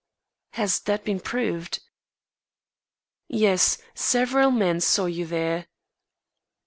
[0.53, 1.79] "Has that been proved?"
[3.27, 5.67] "Yes; several men saw you there."